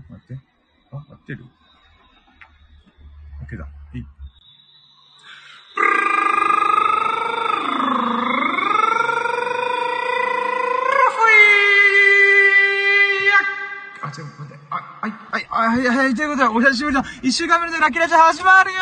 [0.00, 0.42] あ、待って。
[0.92, 1.44] あ、合ってる
[3.46, 3.64] ?OK だ。
[3.64, 4.04] はい。
[14.02, 14.60] あ、違う、待って。
[14.70, 18.78] あ、はい、はい、はい、はい、はい、ということで、お久しぶりの一週間目のラッキーラジオ始まるよ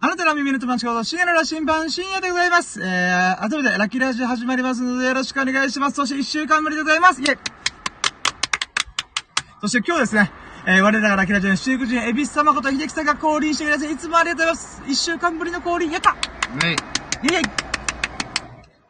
[0.00, 2.82] あなたの耳の友達こと、深夜の羅針盤、深夜でございます。
[2.82, 5.96] えー、改めてラッキーラジオ始まりますので、よろしくお願いします。
[5.96, 7.22] そして一週間ぶりでございます。
[7.22, 7.53] イェイ
[9.64, 10.30] そして今日ですね、
[10.66, 13.92] えー、我らがラッキーラジオの修復人、エビス様こと秀樹さんが降臨してください。
[13.92, 14.82] いつもありがとうございます。
[14.86, 16.16] 一週間ぶりの降臨、やったは
[16.70, 16.74] い。
[16.74, 17.42] イェイ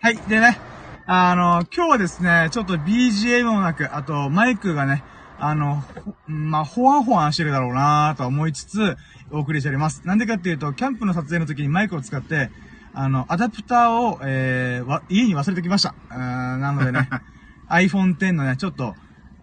[0.01, 0.59] はい、でね、
[1.07, 5.05] あの、今日はですね、ちょっと BGM もなく、あとマイクがね、
[5.39, 8.97] あの、ほまあ、ほわんほわんしてるだろうなと思いつつ、
[9.31, 10.03] お送りしております。
[10.05, 12.51] なんでかっていうと、キャンプの撮影の時にマイクを使って、
[12.95, 15.95] あの、アダプターを、えー、わ、家に忘れてきました。
[16.11, 16.17] うー
[16.57, 17.09] んなのでね、
[17.71, 18.97] iPhone X のね、ちょっと、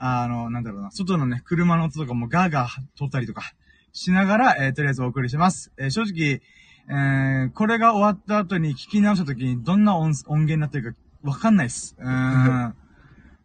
[0.03, 3.53] あの、なんだろうな、外のね、車の音とかもガーガー撮ったりとか、
[3.93, 5.71] しながら、えー、とりあえずお送りします。
[5.77, 6.41] えー、正直、
[6.89, 11.95] えー、これが終わった後に聞き直した時にどんな音音源になってるかわかんないっす。
[11.99, 12.09] うーん。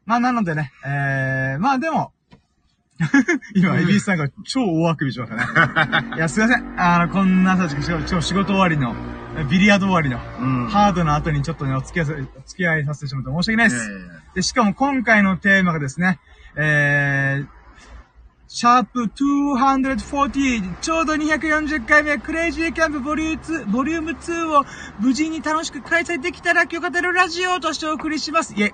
[0.07, 2.15] まあ、なのでね、えー、まあでも、
[3.55, 5.37] 今、エビスさんが超大あくびしました
[6.01, 6.17] ね。
[6.17, 6.81] いや、すいません。
[6.81, 7.69] あの、こんなさ、
[8.07, 8.97] 超仕事終わりの、
[9.51, 13.91] ビリヤード終わりの、うんハードの後にちょっとね、お付き合いさ、お付き合いさせてしまって申し訳ないです。
[13.91, 16.21] いやいやで、しかも今回のテーマがですね、
[16.59, 17.47] えー、
[18.49, 24.65] シャープ240、ちょうど240回目、クレイジーキャンプボリューム2、ボリューム2を
[24.99, 28.55] 無事に楽しく開催できたら今日語るラジオとしてお送りします。
[28.55, 28.73] イェイ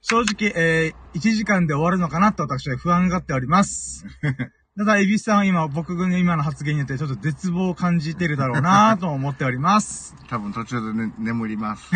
[0.00, 4.06] 正直、えー、1時間で終わるのかなと私は不安がっております。
[4.78, 10.16] ただ、エビスさんは今、僕の今の発言によってちょっと絶望を感じてるだろうなと思っております。
[10.28, 11.90] 多分途中で、ね、眠ります。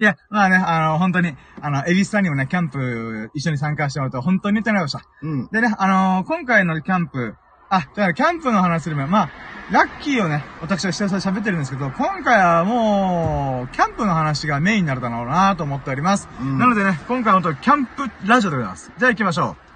[0.00, 5.02] いや、まあね、あの、本当に、あの、エビスさんにもね、キャンプ一緒に参加してもらうと本当に言ってなりました。
[5.22, 5.48] うん。
[5.48, 7.34] でね、あのー今回のキャンプ、
[7.70, 9.30] あ、だからキャンプの話する前、まあ、
[9.70, 16.28] ラッキーをね、私は下々喋ってるんですけど、今回はもう、キャンプの話がメインになるだろうなと思っております。
[16.40, 18.92] うんなのでね、今回は本当キャンプラジオでございます。
[18.98, 19.66] じゃあ行きましょう。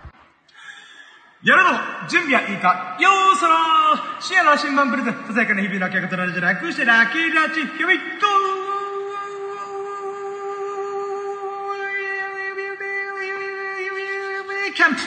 [1.43, 1.71] やるの
[2.11, 8.30] 準備はいいかよーそろー深夜の新聞プレゼント、ささやかな日々の明け方ラジオ楽してラッキーラッチ、Here we go!
[14.81, 15.05] キャンプイ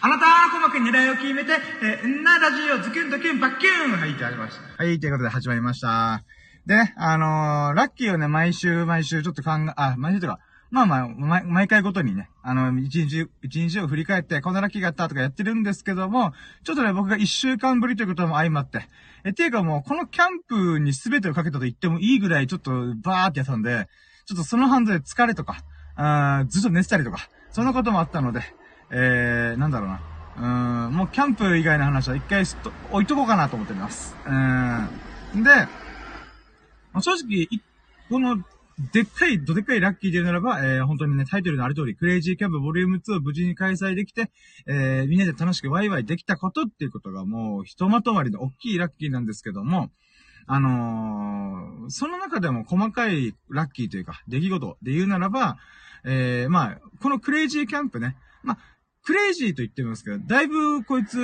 [0.00, 0.26] あなた
[0.58, 4.82] の鼓膜に狙いを決めて、えー、んなラジオズキュンとキュンバッキュンはい、じゃありました。
[4.82, 6.24] はい、ということで始まりました。
[6.66, 10.40] でね、あのー、ラッキーをね、毎週毎週ちょっと考え、あ、毎週とか、
[10.72, 16.32] まあまあ、毎毎回ごとにね、あの、一日、一日を振り返って、こんなラッキーがあったとかやってるんですけども、
[16.64, 18.88] ちょっとね、僕が一週間ぶりということも相まって、
[19.22, 22.72] え、ていうかもう、このキャンプに全てをかけたと言ってもいいぐらい、ちょっと
[23.04, 23.86] バーってやったんで、
[24.24, 25.62] ちょっとその反動で疲れとか、
[25.96, 28.40] あーずっと寝てたりとか、そんなこともあったので、
[28.90, 30.00] えー、なんだろうな。
[30.36, 34.14] うーん、もうキャンプ以外の話は一回すと置いとこうかなと思ってます。
[34.26, 35.42] うーん。
[35.42, 35.50] で、
[36.92, 37.48] ま正直、
[38.08, 38.44] この、
[38.92, 44.30] でっかい、どでっかいラッキーで言うならば、えー、本当にね、タイトルのある通り、クレイジーキャンプボリューム2を無事に開催できて、
[44.66, 49.90] えー、みんなで楽しくワイワイできたことっていうことがもう、ひとまとまりの大きいラッキーなんですけども、
[50.46, 55.56] あのーその中でも細かいラッキーというか、出来事で言うならば、
[56.04, 58.58] えー、まあ、このクレイジーキャンプね、まあ、
[59.04, 61.16] クレイジーと言ってますけど、だいぶこいつ、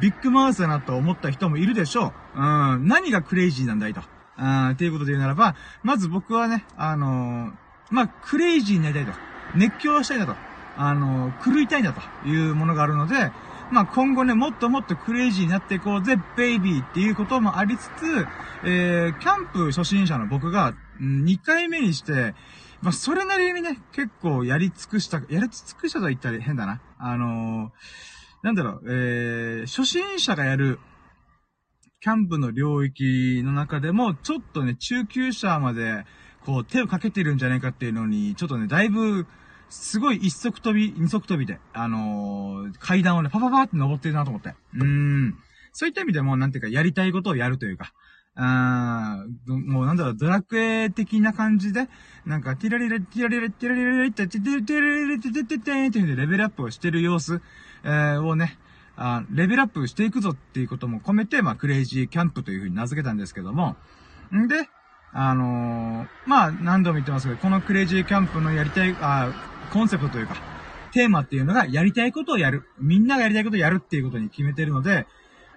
[0.00, 2.40] ビッグマウスだなと思った人もいるでしょう。
[2.40, 4.00] うん、何がクレイジーなんだいと。
[4.36, 7.52] あっていうことで言うならば、まず僕はね、あのー
[7.90, 9.12] まあ、クレイジーになりたいと。
[9.54, 10.34] 熱狂したいんだと。
[10.76, 13.32] あのー狂いたいんだというものがあるので、
[13.70, 18.26] まあ、今後ね、もっともっとクレイジーになっていこうぜ、ベイビーっていうこともありつつ、
[18.64, 22.34] えー、キャンプ初心者の僕が、2回目にして、
[22.80, 26.80] まあ、それなりにね、結構やり尽くした、やり尽くしたと言ったら変だな。
[26.98, 28.16] あのー
[28.46, 30.78] なんだろう、えー、初心者がやる、
[32.00, 36.04] キャンプの領域の中でも、ちょっとね、中級者まで、
[36.44, 39.26] こう、手をかけてるんじゃないかっていうのに、ちょっとね、だいぶ、
[39.68, 44.54] すごい一足飛び、二足飛びで、あのー階段をね、パパパーって登ってるなと思って。
[44.74, 45.38] うーん。
[45.72, 47.92] そういった意味でも、なんていうか、やりたいことをやるというか、
[48.34, 51.88] あーどもうなんだろう、ドラクエ的な感じで、
[52.24, 57.40] なんか、ティラリラ、ティラリラ、ティラリラ、ティラリラ、ティラリラ、ティラリラ、ティラリラ、ティラリラレベルアップをしてる様子、
[57.84, 58.58] えーをね、
[58.96, 63.76] あレベルアップしていくぞっていうことも込めて、まあ、クレイジーキャンプという風に名付けたんですけども、
[64.34, 64.68] んで、
[65.12, 69.32] あのーまあ、何度も言ってますけど、このクレイジーキャンプのやりたい、あ
[69.72, 70.36] コンセプトというか、
[70.92, 72.64] テーマっていうのが、やりたいことをやる。
[72.78, 75.06] みんながやりたいことをやるっていうことに決めてるので、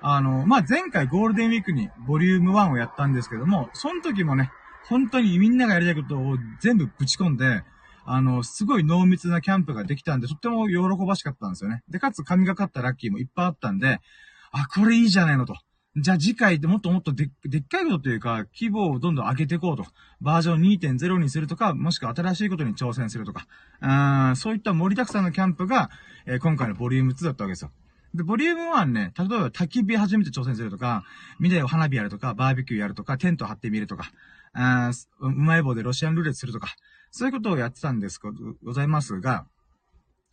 [0.02, 4.52] あの、まあ、前回ゴールデンウィークにボリューム1をやったんですけども、その時もね、
[4.88, 7.64] 本当にみんながやりたいことを全部ぶち込んで、
[8.06, 11.84] あの、すごい濃密なキャンプができたんで、とっても喜ばしかったんですよね。
[11.90, 14.00] で、かつ神がかったラッキーもいっぱいあったんで、
[14.52, 15.56] あ、これいいじゃないのと。
[16.02, 19.86] じゃあ次回ってもっともっとででっかいことというか、規模をどんどん上げていこうと。
[20.22, 23.48] バージョン2.0にするとか、もしくは新しいことに挑戦するとか。
[24.30, 25.90] うん、そういった盛りだくさんのキャンプが、
[26.26, 27.72] えー今回のボリューム2だったわけですよ。
[28.14, 31.04] で、ボリューム1ね、例えば焚き火初めて挑戦するとか、
[31.40, 34.12] みんなで花火やるとか、バーベキューやるとか、テント張ってみるとか、
[34.54, 36.76] あうまい棒でロシアンルーレットするとか、
[37.12, 38.20] そういうことをやってたんです、
[38.64, 39.46] ございますが、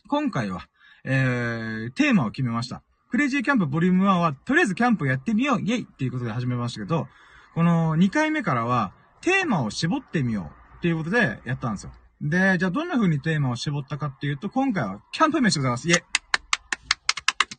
[0.07, 0.67] 今回は、
[1.03, 2.81] えー、テーマを決めました。
[3.09, 7.07] クレイジーキャンプボリューム1は、とりあえずキャンプやってみようイェイっていうことで始めましたけど、
[7.53, 11.91] この2回目からは、テーマを絞ってみようっていうことでやったんですよ。
[12.21, 15.89] で、じゃあどんな風にテーマを絞ったかっていうと、今回はキャンプ飯でございます。
[15.89, 16.03] イェイ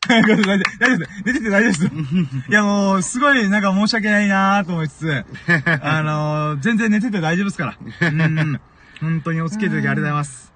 [0.09, 0.79] 大丈夫です。
[0.79, 1.23] 大丈夫です。
[1.25, 1.85] 出てて大丈夫です。
[2.49, 5.25] いやもう、すごいなんか申し訳ないなーと思いつつ、
[5.83, 8.09] あのー、全然寝てて大丈夫ですから。
[8.09, 8.61] うん。
[9.01, 10.53] 本当にお付き合いいただきありがとうございます。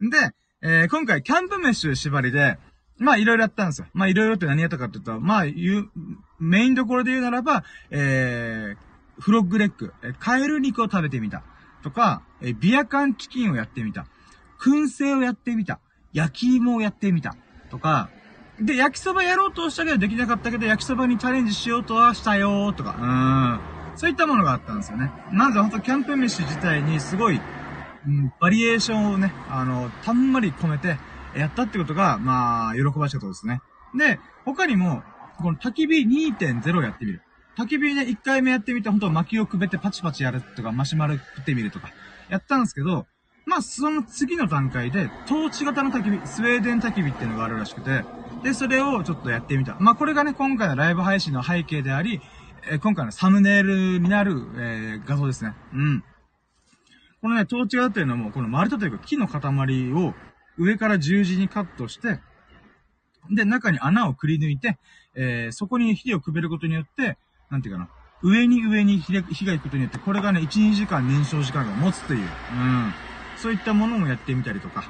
[0.00, 2.58] で、えー今回、キャンプ飯縛りで、
[3.00, 3.86] まあ、いろいろやったんですよ。
[3.94, 5.90] まあ、いろいろって何やったかって言ったら、まあ、言う、
[6.38, 11.42] メインどころで言うならば、えー、フロッグレッグ、えーカエル肉を食べてみた。
[11.82, 14.06] とか、えービア缶チキンをやってみた。
[14.60, 15.80] 燻製をやってみた。
[16.12, 17.36] 焼き芋をやってみた。
[17.70, 18.10] とか、
[18.60, 23.98] で、焼きそばやろうとしたけどできなかったけど、焼きそばにチャレンジしようとはしたよーとか、うん。
[23.98, 25.10] そういったものがあったんですよね。
[25.32, 27.40] まずほんとキャンプ飯自体にすごい、
[28.06, 30.98] うん、バリエーションをね、あの、たんまり込めて、
[31.36, 33.60] やったってことが、まあ、喜ばしかったですね。
[33.96, 35.02] で、他にも、
[35.38, 37.22] この焚き火2.0やってみる。
[37.56, 41.90] 焚き火ね、1回目やってみて、本当薪をくべてパチパチやるとか、マシュマロ食ってみるとか、
[42.28, 43.06] やったんですけど、
[43.46, 48.04] まあ、その次の段階で、トーチ型の焚き火、スウェーデン焚き火っていうのがあるらしくて、
[48.42, 49.76] で、それをちょっとやってみた。
[49.80, 52.20] まあ、これがね、今回のライブ配信の背景であり、
[52.70, 55.54] え今回のサムネイルになる、えー画像ですね。
[55.72, 56.04] うん。
[57.20, 60.14] このね、トーチ型っていうのも、この丸太というか木の塊を
[60.58, 62.20] 上から十字にカットして、
[63.30, 64.78] で、中に穴をくり抜いて、
[65.14, 67.18] えーそこに火をくべることによって、
[67.50, 67.88] なんていうかな、
[68.22, 72.92] 上に上に火が火が行くことによって、これがね、1、2時間燃焼時間が持つという、うん。
[73.36, 74.84] そういったものもやってみたりとか。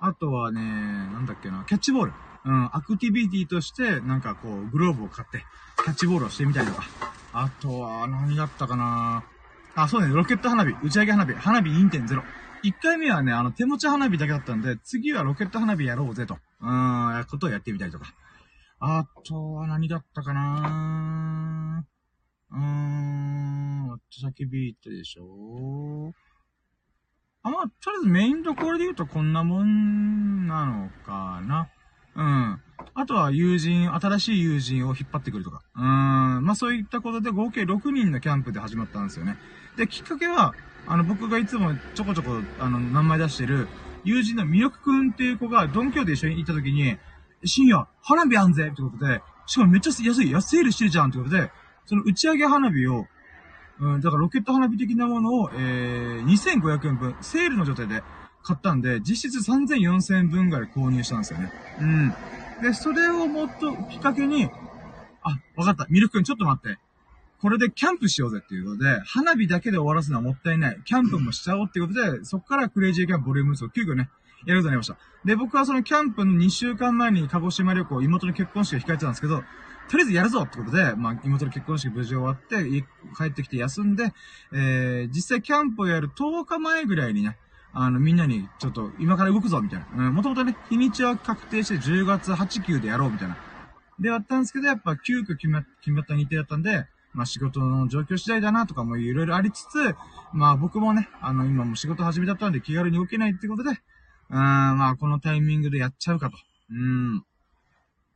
[0.00, 2.12] あとはね、なんだっけな、キャッチボール。
[2.44, 5.44] うん、アクティビティとして、なんかこう、グローブを買って、
[5.82, 6.84] キャッチボールをしてみたりとか。
[7.32, 9.24] あとは、何だったかな
[9.74, 12.22] あ、そうね、ロケット花火、打ち上げ花火、花火2.0。
[12.62, 18.06] 1回目はね、あの、手持ち花火だけだったんで、次はロケット花火やろうぜと、うーん、ことをやってみたりとか。
[18.78, 21.84] あとは何だったかな
[22.50, 26.12] うーん、あと叫びってでしょ
[27.42, 31.68] あ、まあ、とりあえずメインどころで言うとこんなもんなのかな。
[32.16, 32.60] うん。
[32.94, 35.62] あとは友人、新しい友人を引っ張ってくるとか。
[35.76, 36.44] うーん。
[36.44, 39.36] まあそういったことで合計6人のキャンプで始まったんですよね。
[39.76, 40.54] で、きっかけは、
[40.86, 43.68] あの、僕がいつもちょこちょこ、あの、名前出してる、
[44.04, 46.96] 友人の魅力くんっていう子が、ドンキョーで一緒に行った時に、
[47.44, 51.50] 深夜、花火あんぜってことで、しかもめっちゃ安い、安セールしてるじゃんってことで、
[51.86, 53.06] その打ち上げ花火を、
[53.80, 58.02] うん、だからロケット花火的なものを、えー、2500円分、セールの状態で
[58.42, 61.52] 買ったんで、実質3000、4000円分ぐらい購入したんですよね。
[61.80, 62.14] うん。
[62.62, 64.48] で、それをもっときっかけに、
[65.22, 65.86] あ、わかった。
[65.90, 66.78] ミルク君ちょっと待って。
[67.40, 70.80] これでキャンプしようぜっていうので、花火だけで終わらすのはもったいない。
[70.84, 74.08] キャンプもしちゃおうっていうことで、そこからクレイジーキャンプボリューム2を急遽ね、
[74.46, 74.96] やることになりました。
[75.24, 79.42] で、僕はそのキャンプの2週間前に鹿児島旅行、妹の結婚式が控えてたんですけど、
[79.88, 82.64] とりあえずやるぞってことで、まあ、妹の結婚式無事終わって、
[83.16, 84.12] 帰ってきて休んで、
[84.52, 87.38] えー、実際キャンプをやる10日前ぐらいにね、
[87.72, 90.08] あの、みんなに、ちょっと、今から動くぞ、みたいな。
[90.08, 93.36] うん、もともとね、日にちは確定して10月8、9でやろう、みたいな。
[94.00, 99.96] で、やったんですけど、やっぱ、急遽決ま、決まった日程だったんで、まあ、仕事の状況次第だな、とかもいろいろありつつ、
[100.34, 106.36] まあ、僕もね、あの、今も仕事始めだったんで気軽に動けないってことで、うーん、まあ、このタイミングでやっちゃうかと。
[106.70, 107.18] うん。
[107.18, 107.22] っ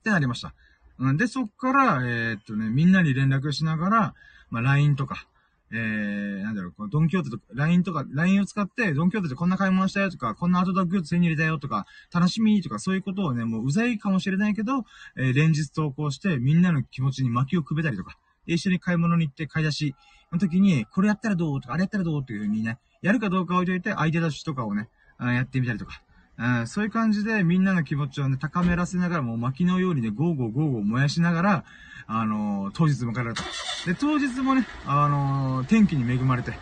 [0.04, 0.54] てなりました。
[0.98, 4.14] うん、で、そっから、えーっとね、みんなに連絡しながら、
[4.50, 5.26] まあ、LINE とか、
[5.72, 14.84] えー、なんだろう、こうドンキホーテとか、LINE とか、LINE を使って、ドンキホーテでこんな買い物したよとか、こんなアウトドアグッズ手に入れたよとか、楽しみとか、そういうことをね、もううざいかもしれないけど、
[15.16, 18.18] えー連日投稿して、みんなの気持ちに薪をくべたりとか、
[18.54, 19.94] 一緒に買い物に行って買い出し
[20.32, 24.88] の時に、これやったらどうとか、あれやったらどうっていう風にね、やるかどうか置いといて、アイデア出しとかをね、
[25.18, 26.02] やってみたりとか、
[26.38, 31.64] うんそういう感じでみんなの気持ちをね、高めらせながら、もう薪のようにね、ゴーゴーゴーゴー燃やしながら、
[32.06, 33.42] あのー当日迎えられた。
[33.86, 36.54] で、当日もね、あのー天気に恵まれて、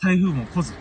[0.00, 0.72] 台風も来ず、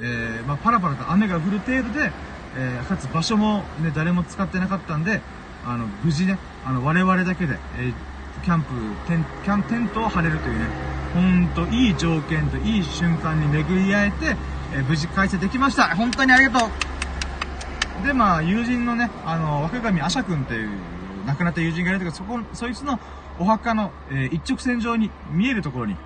[0.00, 2.10] えー、まあ、パラパラと雨が降る程度で、
[2.56, 5.20] え、かつ場所もね、誰も使ってなかったんで、
[5.66, 7.92] あの、無事ね、あの、我々だけで、え
[8.40, 8.68] キャンプ、
[9.06, 10.66] テン、キャン、テントを張れるというね、
[11.14, 14.36] ほんと、いい条件といい瞬間に巡り会えて、
[14.74, 15.94] え、無事開催できました。
[15.96, 20.70] 本当にありがとうで、まあ、友人のね、あの、若神アシャ君っていう、
[21.26, 22.98] 亡くなった友人がいるんだけど、そこ、そいつの
[23.38, 25.96] お墓の、えー、一直線上に見えるところに、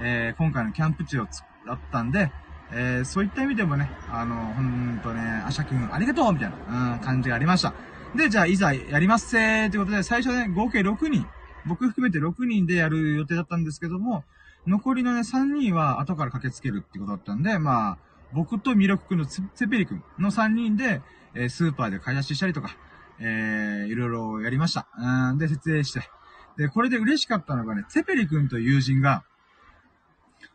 [0.00, 2.30] えー、今回のキャンプ地をつ、だったんで、
[2.72, 7.72] えー、そういった意味でもね、あの、ほんとね、アシャ君ありがとうみたいな、うん、感じがありました。
[8.14, 11.26] で、じゃあ、いざやりますせーということで、最初ね、合計6人、
[11.66, 14.24] 僕含めて6人でやる予定だったんですけども、
[14.66, 17.98] 残りのね、3人は後から駆けつけるってことだったんで、まあ、
[18.32, 21.02] 僕とミロク君のセペリ君の3人で、
[21.34, 22.76] えー、スーパーで買い出ししたりとか、
[23.20, 24.88] えー、いろいろやりました。
[24.98, 26.08] うん、で、設営して。
[26.56, 29.24] で、これで嬉しかったのがね、セペリ君という友人が、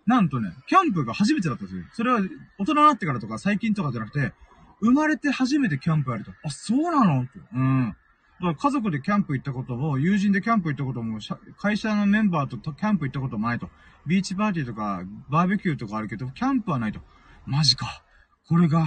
[0.05, 1.83] なんとね、キャンプが初めてだったんですよ。
[1.93, 2.21] それは
[2.57, 4.33] 大人になってからとか最近とかじゃなくて、
[4.81, 6.31] 生まれて初めてキャンプやると。
[6.43, 7.31] あ、そうなのって。
[7.53, 7.95] うん。
[8.41, 11.19] だ家族でキャンプ行ったことも、友人でキャンプ行ったことも、
[11.58, 13.69] 会社のメンバーとキャンプ行ったこともないと。
[14.08, 17.01] ビーチパーティーとか、バーベキューとかあるけど、キャンプはないと。
[17.46, 18.03] マジか。
[18.48, 18.86] これが、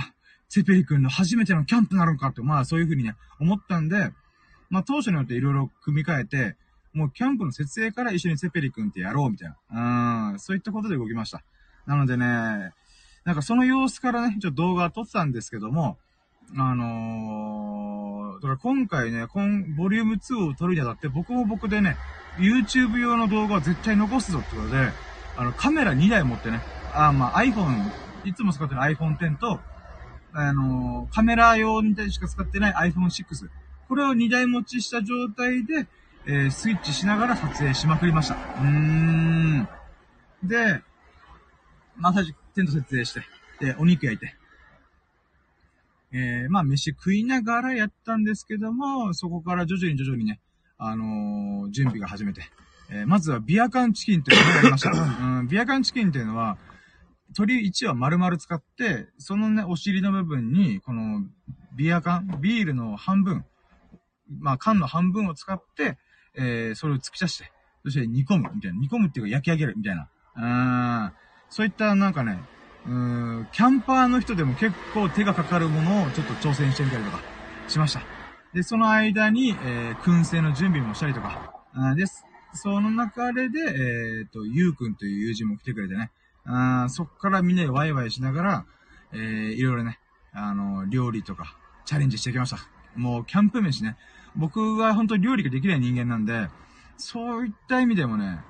[0.48, 4.12] セペリ君の初めてのキャンプなのかって、まあそういうふうにね、思ったんで、
[4.70, 6.56] まあ当初によっていろいろ組み替えて、
[6.92, 10.32] もうキャンプの設営から一緒にセペリ君ってやろうみたいな。
[10.32, 11.42] うん、そういったことで動きました。
[11.86, 12.72] なのでね、
[13.24, 15.98] なんかその様子からね、ちょっと動画撮ってたんですけども、
[16.56, 21.96] あのー、だから今回ね、こん、ボリューム2を撮るにあたって、僕も僕でね、
[22.38, 24.90] YouTube 用の動画は絶対残すぞってことで、
[25.36, 26.60] あの、カメラ2台持ってね、
[26.94, 27.90] あ、まあ iPhone、
[28.24, 29.60] いつも使ってる iPhone X と、
[30.34, 33.48] あのー、カメラ用にしか使ってない iPhone 6。
[33.88, 35.86] これを2台持ちした状態で、
[36.26, 38.34] えー、スイッチしながら撮影しまくりました。
[38.34, 39.68] うーん。
[40.42, 40.82] で、
[41.96, 43.22] まあ、最初、テント設営して、
[43.60, 44.34] で、お肉焼いて、
[46.12, 50.40] えー、まあ、飯食いながらやったんですけども、そこから徐々に徐々にね、
[50.78, 52.42] あのー、準備が始めて、
[52.90, 54.90] えー、まずはビア缶チキンというのをやりました。
[54.92, 56.58] うん、ビア缶チキンっていうのは、
[57.30, 61.24] 鶏1羽丸々使って、そのね、お尻の部分に、この、
[61.74, 63.46] ビア缶、ビールの半分、
[64.40, 65.96] まあ、缶の半分を使って、
[66.34, 67.50] えー、それを突き刺して、
[67.84, 68.78] そして煮込む、みたいな。
[68.78, 70.08] 煮込むっていうか焼き上げる、みたいな。
[70.36, 71.12] うん。
[71.48, 72.38] そういったなんかね、
[72.86, 77.20] うーん、キャンパーの人でも結構手がかかるものをちょっと挑戦してみたりとか
[77.68, 78.02] しました。
[78.52, 82.24] で、その間に、えー、燻製の準備もしたりとか、あです。
[82.54, 86.10] その中で、えっ、ー、と、ゆうくんという友人も来てくれてね、
[86.44, 88.66] あそっからみんなでワイワイしながら、
[89.12, 89.98] えー、いろいろね、
[90.32, 92.58] あの、料理とか、チャレンジしてきました。
[92.96, 93.96] もう、キャンプ飯ね。
[94.36, 96.48] 僕は本当に料理ができない人間なんで、
[96.96, 98.40] そういった意味でもね、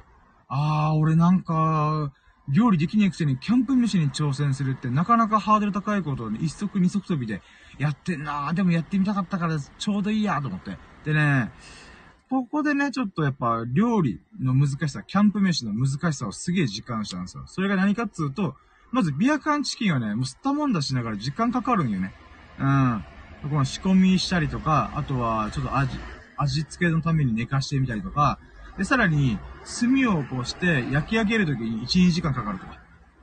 [0.49, 2.13] ああ、俺なんか、
[2.49, 7.41] 料理できねえくせにキャンプ飯に挑戦するってなかなかハードル高いことを、ね、一足二足飛びで
[7.79, 10.77] やってんなぁでもやってみたかったからちょうどいいやと思って。
[11.05, 11.51] でね、
[12.29, 17.45] ここでね、ちょっとやっぱ料理の難しさ、キャンプ飯の難しさをすげえ実感したんですよ。
[17.47, 18.55] それが何かっつうと、
[18.91, 22.13] まずビア缶チキンはね、もう吸ったもんだしながら時間かかるんよね。
[22.59, 23.05] うん。
[23.51, 25.99] この仕込みしたりとか、あとはちょっと味、
[26.37, 28.39] 味付けのために寝かしてみたりとか、
[28.79, 29.39] で、さらに、
[29.81, 32.79] 炭をこうして焼き上げるときに1、2時間かかるとか。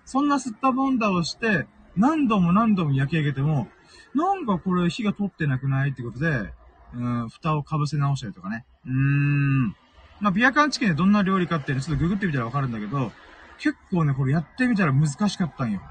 [0.06, 3.68] そんな吸ったボンダをして、何度も何度も焼き上げても、
[4.16, 6.52] なんかこれ火が通ってなくないってことで、
[6.96, 8.66] うん、蓋をかぶせ直したりとかね。
[8.86, 9.76] うーん。
[10.20, 13.12] まあ、ビアカンチキンでどんな料理かってね、ちょっとググってみたらわかるんだけど、
[13.58, 15.82] 結構ね、これやってみたら難しかったんよ。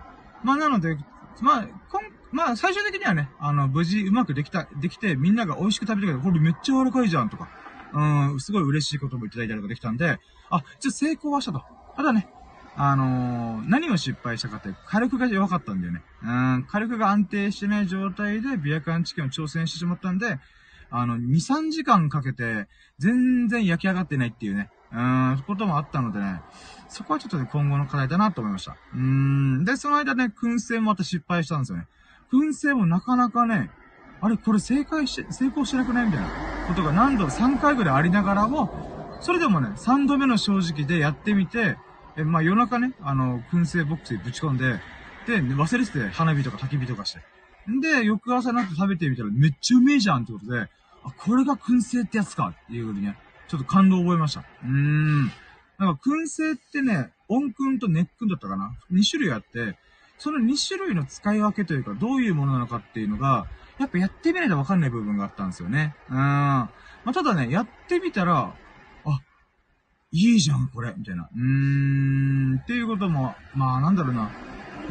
[0.43, 0.97] まあ、なので、
[1.41, 6.25] まあ、こん、まあ、最終的にはね、あの、無事うまくできた、できて、みんなが美味しく食べてくれた。
[6.25, 7.49] これめっちゃ柔らかいじゃん、とか。
[7.93, 10.19] うん、すごい嬉しいこともいただいたりとかできたんで、
[10.51, 11.63] あ、じゃ成功はしたと。
[11.97, 12.29] ただね、
[12.77, 16.03] あのー、何を失敗したかって、火力が弱かったんだよね。
[16.23, 20.39] うん、火力が安定してない状態でビアカンチキンを挑戦してしまったんで、
[20.91, 22.69] あの、2、3時間かけて、
[22.99, 26.41] 全然焼き上がってないっていうね、うん、こともあったのでね、
[26.89, 28.77] そこはちょっとね、今後の課題だなと思いました。
[28.95, 31.87] うん、で、その間ね、燻製もまた失敗したんですよね。
[32.33, 33.71] 燻製もなかなかね、
[34.21, 36.29] あれ、これ正解して、成功してなくないみたいな
[36.67, 38.71] ことが何度、3回ぐらいありながらも、
[39.21, 41.77] それでもね、3度目の正直でやってみて、
[42.17, 44.81] え、まあ夜中ね、あの、燻製ボックスにぶち込んで、
[45.27, 47.21] で、忘れてて花火とか焚き火とかして。
[47.71, 50.69] んで、翌朝になって食べてみたらめっちゃうめえじゃんってことで、
[51.05, 53.17] あ、これが燻製ってやつかっていうふうにね、
[53.49, 54.41] ちょっと感動を覚えました。
[54.41, 55.27] うーん。
[55.79, 59.77] なんか燻製ってね、温燻と熱燻だったかな ?2 種類あって、
[60.19, 63.47] その2種類の使い分けというか、どういうものなのかっていうのが、
[63.79, 65.95] やっぱやってみないとわかんない部分があったんですよね。
[66.11, 66.17] うん。
[66.17, 66.71] ま
[67.07, 68.55] あ、ただね、やってみたら、
[69.05, 69.21] あ、
[70.11, 71.29] いいじゃん、これ、みたいな。
[71.35, 74.31] うーん、っていうことも、まあ、なんだろうな。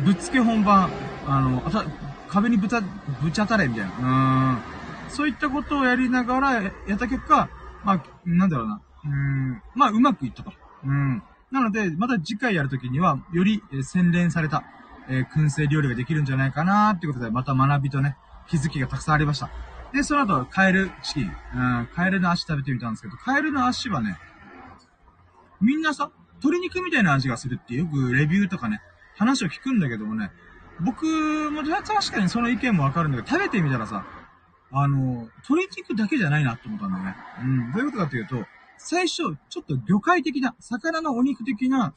[0.06, 0.90] ぶっつけ本番、
[1.26, 1.84] あの、あた、
[2.30, 4.58] 壁にぶた、ぶち当たれ、みたいな。
[5.06, 5.10] うん。
[5.10, 7.50] そういったことをやりながらやった結果、
[7.84, 8.82] まあ、なんだろうな。
[9.06, 9.62] うん。
[9.76, 10.52] まあ、うまくいったと。
[10.86, 11.24] うん。
[11.52, 14.64] なので、また次回やるときには、より、え洗練された、
[15.10, 18.16] えー燻製料理ができるんじゃないかなってことで、また学びとね、
[18.48, 19.50] 気づきがたくさんありました。
[19.94, 21.24] で、その後、カエルチキン。
[21.26, 24.18] うん、カエルの足食べてみたんですけど、カエルの足はね、
[25.62, 26.12] みんなさ、
[26.44, 28.82] 鶏肉みたいな味がするってよくレビューとかね、
[29.18, 30.32] 話を聞くんだけどもね、
[30.80, 31.06] 僕
[31.52, 34.06] も確かにその意見もわかるんだけど、食べてみたらさ、
[34.72, 37.16] あの、鶏肉だけじゃないなって思ったんだよね。
[37.42, 37.72] うん。
[37.72, 38.46] どういうことかっていうと、
[38.78, 41.94] 最初、ちょっと魚介的な、魚のお肉的な、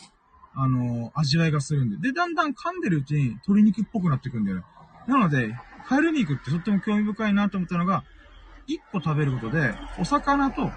[0.55, 1.97] あの、味わいがするんで。
[1.99, 4.63] で、だんだん噛んでるうちに鶏肉っぽくなってくんだよね。
[5.07, 5.57] なので、
[5.91, 8.05] カエル肉ってとっても興味深いなと思ったのが、
[8.69, 10.71] 一個食べることで、お魚と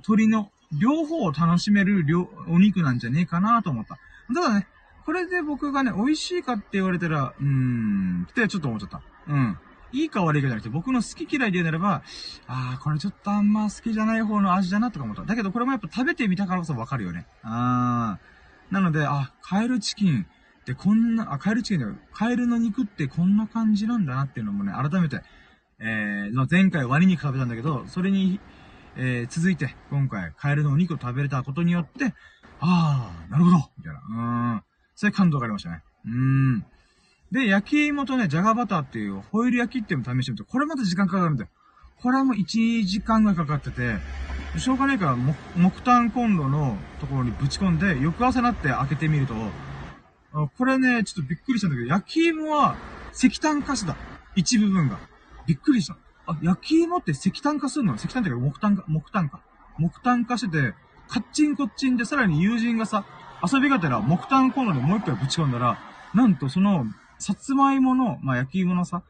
[0.00, 3.98] 鶏の両方を楽しめる両お肉なんじゃねえかなと思った。
[4.34, 4.66] ただね、
[5.06, 9.00] これで僕がね、美味しいかって言われたら、うーん、ってちょっと思っちゃった。
[9.28, 9.58] うん。
[9.92, 12.02] いいか悪いかじゃなくて、僕の好き嫌いで言うならば、
[12.48, 15.22] あー、これちょっとあんま好きじゃない方の味だなとか思った。
[15.24, 17.26] だけどこれもやっぱ食べてみたからこそわかるよね。
[17.42, 18.74] あー。
[18.74, 20.26] なので、あ、カエルチキン
[20.60, 21.96] ってこんな、あ、カエルチキンだよ。
[22.12, 25.22] カエルの肉ってこんな感じなんだなっていうのもね、改めて、
[25.78, 28.38] えー、前回ワニ肉食べたんだけど、それに、
[28.96, 32.14] えー、続いて、今回、カエルのお肉を食べれたことによって、
[32.60, 34.00] あー、なるほどみたいな。
[34.00, 34.62] うーん。
[34.94, 35.82] そういう感動がありましたね。
[36.04, 36.64] うーん。
[37.32, 41.50] で、焼き芋とね、じゃがバターっていう、ホイル焼きっていうのを試してみて、これまた時間かかるんだよ。
[42.02, 43.96] これはもう1時間ぐらいかかってて、
[44.58, 49.34] しょうがないから、木木炭コンロのところにぶち込んで、翌朝になって開けてみると、
[50.32, 52.76] あこれね、ちょっとびっくりしたんだけど、焼き芋は
[53.12, 53.96] 石炭化した。
[54.36, 54.98] 一部分が。
[55.46, 55.96] びっくりした。
[56.26, 57.96] あ、焼き芋って石炭化するの？
[57.96, 59.40] 石炭ってか木炭か、木炭か。
[59.78, 60.74] 木炭化してて、
[61.08, 63.04] カッチンコッチンでさらに友人がさ、
[63.42, 65.78] 遊びがてら木炭コンロでもう一回ぶち込んだら、
[66.14, 66.84] なんとその、
[67.18, 69.02] さつまいもの、まあ、焼き芋のさ、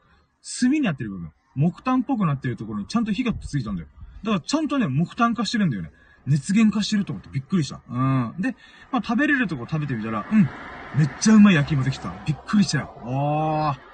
[0.60, 3.88] 炭になってる部分、木炭っぽくなってるところにちゃんと火がついたんだよ。
[4.22, 5.90] だからちゃんとね、木炭化してるんだよね。
[6.26, 7.80] 熱源化してると思ってびっくりした。
[7.88, 8.34] うん。
[8.38, 8.54] で、
[8.92, 10.48] まあ、食べれるとこ食べてみたら、うん。
[10.96, 12.12] めっちゃうまい焼き芋できた。
[12.26, 12.92] びっくりしたよ。
[13.04, 13.90] あー。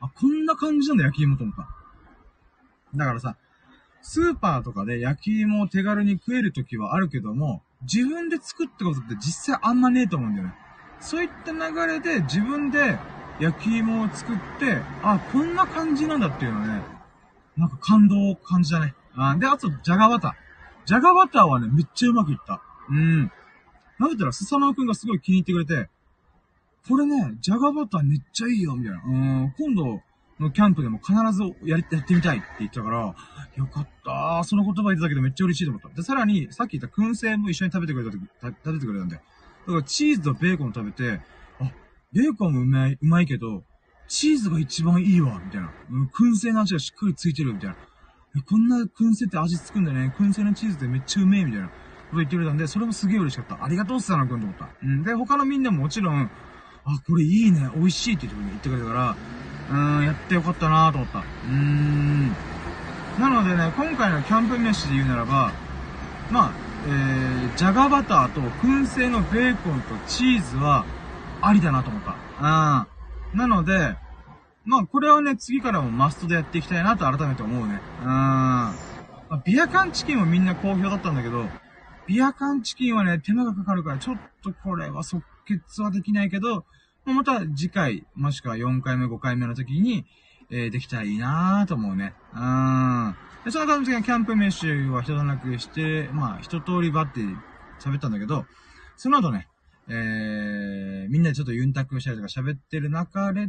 [0.00, 1.68] あ、こんな感じなんだ、焼き芋と思った。
[2.94, 3.36] だからさ、
[4.02, 10.54] スーパーとかで焼き芋を手軽に食えるときはあるけども、自分で作ってことって実際あんまねえと思うんだよね。
[11.00, 12.98] そういった流れで自分で
[13.40, 16.82] 焼き芋を作って、あ、こんな感じなんだっていうのね、
[17.56, 18.94] なんか感動を感じたね。
[19.14, 20.32] あで、あと、じゃがバター。
[20.86, 22.60] じゃがバターはね、めっちゃうまくいった。
[22.88, 23.30] うん。
[23.98, 25.90] 食べたら、スサノオくんがすごい気に入ってくれて、
[26.88, 29.02] これね、じゃがバターめっちゃいいよ、みたいな。
[29.04, 29.10] う
[29.46, 30.02] ん、今度
[30.38, 33.14] のキャンプでも必ずやり、やってみたいって言ったから、
[33.56, 35.88] よかったその言葉言ってたけどめっちゃ嬉しいと思った。
[35.88, 39.16] で、さらに、さっき言った燻製も一緒に食べてくれた、食べてくれたんで。
[39.16, 41.20] だからチーズとベーコン食べて、
[41.58, 41.72] あ、
[42.12, 43.64] ベーコンもうまい、うまいけど、
[44.08, 45.72] チーズが一番いいわ、みたいな。
[45.90, 47.76] うん、燻製の味がしっかりついてる、みたいな。
[48.42, 50.14] こんな燻製って味つくんだね。
[50.18, 51.70] 燻製のチーズってめっちゃうめえ、みたいな。
[52.10, 53.64] こと言ってくれたんで、それもすげえ嬉しかった。
[53.64, 54.68] ありがとう、スサナ君と思った。
[54.82, 55.02] うん。
[55.02, 56.30] で、他のみんなももちろん、
[56.84, 59.16] あ、これいいね、美味しいって言ってくれたから、
[59.98, 61.18] うん、やってよかったなと思った。
[61.18, 62.28] うーん。
[63.18, 65.52] なのでね、今回のキャンプ飯で言うならば、
[66.30, 66.50] まあ、
[66.86, 70.84] えー、じゃがバターと燻製のベーコンとチーズは、
[71.40, 72.14] ありだなと思った。
[72.40, 73.38] うん。
[73.38, 73.96] なので、
[74.64, 77.80] まあ、これはね、次からもマストでやっていきたいなと改めて思うね。
[78.02, 78.06] うん。
[78.06, 78.74] ま、
[79.44, 81.46] ビアカンチキンはみんな好評だったんだけど、
[82.06, 86.64] ビアカンチキンはね、手間がかかるから、ちょっとこれは即決はできないけど、
[87.04, 90.04] また次回、もしくは4回目、5回目の時に、
[90.50, 92.14] えー、できたらいいなぁと思うね。
[92.34, 93.16] うん。
[93.44, 97.20] で、そんな感じでキャンプ飯は一段落して、まあ、一通りバッて
[97.80, 98.44] 喋ったんだけど、
[98.96, 99.48] その後ね、
[99.88, 103.48] えー、みんなでちょっとユンタクしたりとか喋ってる中で、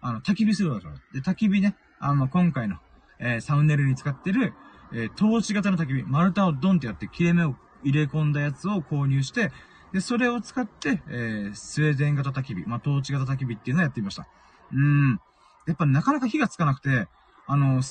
[0.00, 0.90] あの、焚き火するでしょ。
[1.12, 2.76] で、焚き火ね、あの、今回の、
[3.18, 4.54] えー、サウネルに使ってる、
[4.92, 9.50] えー、トーチ型の焚き火、丸太をドンってやって切れ目を入れ込んだやつを購入して、
[9.92, 14.26] で、それを使って、えー、スウェーデン型焚き火、まあ、トーチ型焚き火っていうのをやってみました。
[14.72, 15.20] うん。
[15.66, 17.08] やっぱなかなか火がつかなくて、
[17.46, 17.82] あの、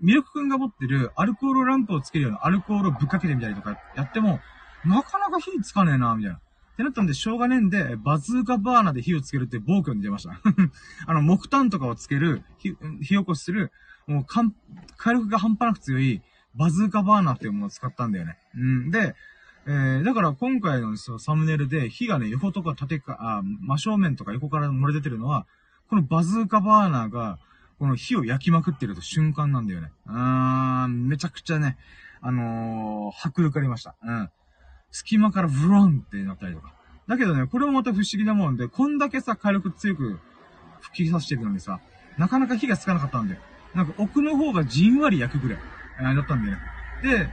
[0.00, 4.40] ミルクくんが持ってるアルコールランプをつけるようなアルコールをぶっかけてみたりとかやっても、
[4.84, 6.38] なかなか火つかねえな、みたいな。
[6.38, 10.40] ってなったんで、しょうがねえんで、バズーカバーナで火をつけるって暴挙に出ました。
[11.06, 13.70] あの、木炭とかをつける、火、火起こしする、
[14.06, 14.54] もう、かん、
[14.96, 16.22] 火力が半端なく強い、
[16.56, 18.38] バズーカバーナーっていうものを使ったんだよね。
[18.56, 18.90] うん。
[18.90, 19.14] で、
[19.66, 25.46] えー、だから今回のそサムネイルで火がね、横とか縦か、あ、真正面とか横から漏れ出てるのは、
[25.88, 27.38] このバズーカバーナーが、
[27.78, 29.90] この火を焼きまくってると瞬間なんだよね。
[30.06, 31.76] うーん、めちゃくちゃね、
[32.20, 33.96] あのー、迫力ありました。
[34.02, 34.30] うん。
[34.90, 36.72] 隙間からブロンってなったりとか。
[37.08, 40.20] だけどね、これもまた不思議なもんで、こんだけさ、火力強く
[40.80, 41.80] 吹き出してるのにさ、
[42.16, 43.38] なかなか火がつかなかったんで、
[43.74, 45.58] なんか奥の方がじんわり焼くぐらい、
[45.98, 46.50] だったんで。
[47.08, 47.28] で、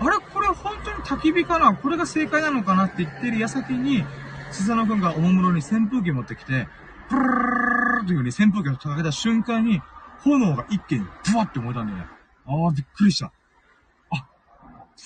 [0.00, 0.18] あれ？
[0.18, 1.74] これ本当に焚き火かな？
[1.74, 4.04] これが正解なのかなって言ってる矢先に、
[4.50, 6.68] スサノくんがおもむろに扇風機持ってきて、
[7.08, 9.80] プルルルルルという風に扇風機をかけた瞬間に、
[10.20, 11.00] 炎が一気に
[11.30, 12.06] ブワって燃えたんだよね。
[12.46, 13.32] ああ、びっくりした。
[14.10, 14.26] あ、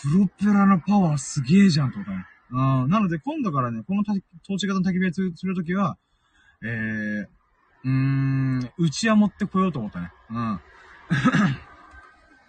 [0.03, 2.27] プロペラのパワーすげえじゃんと思ったね。
[2.51, 2.89] うん。
[2.89, 5.97] なので今度からね、このトーチ型の焚き火をするときは、
[6.63, 7.27] えー、
[7.85, 10.13] うーん、うちは持ってこようと思ったね。
[10.31, 10.61] うん。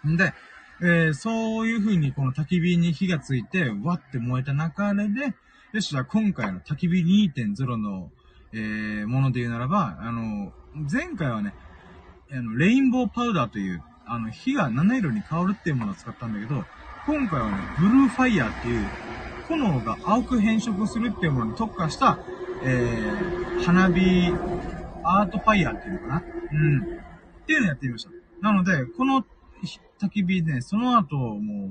[0.08, 0.34] んで、
[0.82, 5.36] えー、そういう風にこの焚き火に火がついて、わって燃えた流れで、
[5.74, 8.12] よし、じゃあ今回の焚き火2.0の、
[8.54, 10.54] えー、もので言うならば、あの、
[10.92, 11.54] 前回はね、
[12.32, 16.64] あの、レインボーパウダーという、あの、火が7色に変わるっていうものを使ったんだけど、
[17.06, 18.86] 今回はね、ブルーファイヤーっていう、
[19.50, 22.20] 炎が青く変色するっていうものに特化した、
[22.64, 24.32] えー、花火、
[25.04, 26.24] アートファイヤーっていうのかな？
[26.52, 26.82] うん。
[26.82, 28.12] っていうのをやってみました。
[28.42, 29.26] なので、この
[30.02, 31.65] 焚き火で、その後、も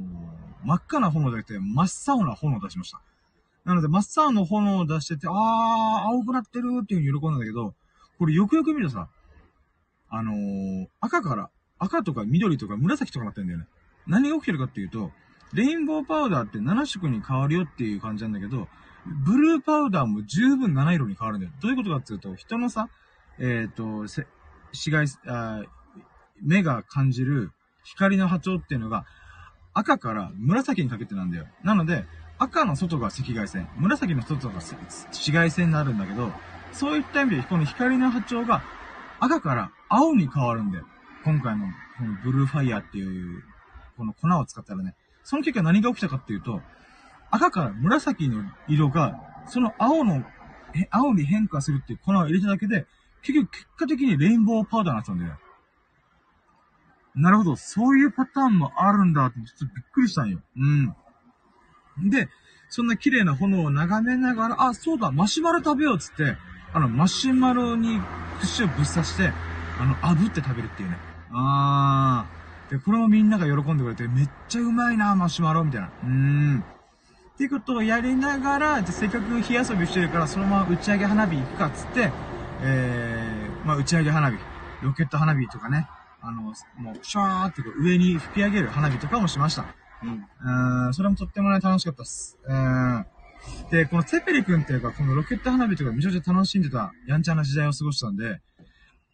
[0.65, 3.01] う、真っ赤な炎じゃなくて、真っ青な炎を出しました。
[3.65, 5.35] なので、真っ青の炎を出してて、あー、
[6.09, 7.75] 青くなってるっていう風に喜んだんだけど、
[8.19, 9.09] これよくよく見るとさ、
[10.11, 13.67] あのー、赤から、赤とか緑とか紫とかなってんだよね。
[14.07, 15.13] 何が起きてるかっていうと、
[15.53, 18.69] レインボーパウダーって7色に変わるよっていう感じなんだけど、
[19.07, 21.53] ブルーパウダーも十分7色に変わるんだよ。
[21.61, 22.89] どういうことかっていうと、人のさ、
[23.39, 23.85] えっ、ー、と、
[24.73, 25.63] 紫外あ、
[26.43, 27.53] 目が感じる
[27.89, 29.07] 光の波長っていうのが、
[29.73, 31.47] 赤から紫にかけてなんだよ。
[31.63, 32.05] なので、
[32.39, 36.31] 赤の外が赤外線、紫の外が紫外線になるんだけど、
[36.73, 38.63] そういった意味で、この光の波長が
[39.21, 40.87] 赤から青に変わるんだよ。
[41.25, 41.67] 今回の、
[41.99, 43.43] このブルーファイヤーっていう、
[43.97, 44.95] この粉を使ったらね。
[45.25, 46.61] その結果何が起きたかっていうと、
[47.31, 50.25] 赤から紫の色が、その青の、
[50.91, 52.87] 青に変化するっていう粉を入れただけで、
[53.23, 55.39] 結局結果的にレインボーパウダーになったんだよ。
[57.19, 60.41] なるほど、そういうパターンもあるんだって、ちょっとびっくりしたんよ。
[60.57, 62.11] うん。
[62.11, 62.29] で、
[62.69, 66.37] そんな綺麗な炎を眺めながら、あ、そうだ、マシュマロ食べようっつって、
[66.73, 68.01] あの、マシュマロに
[68.41, 69.33] 串をぶっ刺して、
[69.81, 70.99] あの、炙って食べるっていうね。
[71.33, 72.73] あー。
[72.73, 75.89] で、これもみんなが喜んでくれて、めっちゃうまいな、マシュマロ、みたいな。
[75.89, 76.65] うーん。
[77.35, 82.13] っていうことをやりながら、じゃせっかく火遊びしてるから、そのまま打ち上げ花火行くかっつって、
[82.61, 84.39] えー、まあ、打ち上げ花火、
[84.83, 85.89] ロケット花火とかね、
[86.21, 86.55] あの、もう、
[87.03, 89.67] シャーってこう上に吹き上げる花火とかもしました。
[90.03, 90.87] うん。
[90.87, 92.39] うん、それもとってもね、楽しかったっす。
[92.45, 93.07] うん。
[93.71, 98.41] で、このツェペリ君っていうか、このロケット花火とかめちゃめちゃ楽しんでた、やんちゃな時代を過ごしたんで、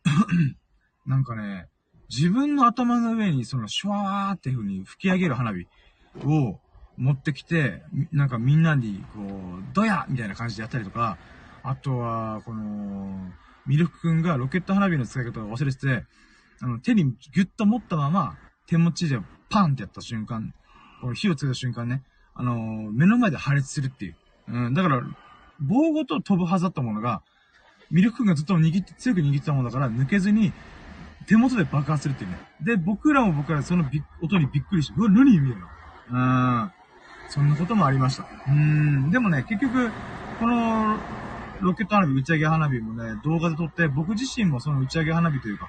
[1.07, 1.69] なんかね、
[2.11, 5.67] 自分の頭の上にそのシュワーっていう風に吹き上げる花火
[6.27, 6.61] を
[6.97, 11.19] 持ってきて、なんかみんなにこう、ドヤみたいな感じでやったりとか、
[11.63, 13.33] あとは、この、
[13.67, 16.05] ミルクくんがロケット花火の使い方を忘れてて、
[16.65, 19.19] あの、手にギュッと持ったまま、手持ちで
[19.51, 20.55] パンってやった瞬間、
[21.03, 22.03] この火をつけた瞬間ね、
[22.35, 24.17] あのー、目の前で破裂するっていう。
[24.49, 25.03] うん、だから、
[25.61, 27.21] 棒ごと飛ぶはずだったものが、
[27.91, 30.55] ミルク君がずっと握って、強く握ってたものだから抜けずに、
[31.27, 32.39] 手元で爆発するっていうね。
[32.63, 35.67] で、僕らも僕らそのび音にびっくりして、うわ、何見えるの？
[36.13, 36.19] う
[36.67, 36.73] ん。
[37.29, 38.27] そんなこともありました。
[38.49, 39.11] うん。
[39.11, 39.91] でもね、結局、
[40.41, 40.97] この、
[41.61, 45.69] ロケット花火、打ち上げ花火もね、動画で撮って、僕自身もその打ち上げ花火というか、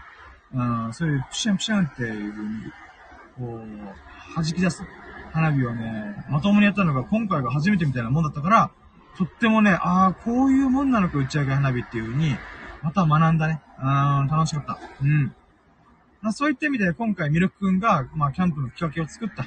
[0.53, 2.49] うん、そういうプシャンプシャンっていう風に、
[3.37, 4.83] こう、弾き出す
[5.33, 8.71] 花火をね、まともにやったのが今回が初めてみたいなもんだったから、
[9.17, 12.35] とってもね、ああ、こういうもんなのか打ち上げ花火っていう風に、
[12.81, 13.61] また学んだね。
[13.79, 14.77] うん、楽しかった。
[15.01, 15.33] うん。
[16.21, 19.45] まあ、そういった意味で今回ミルクくんが、まあ、キャンプのきっかけを作った、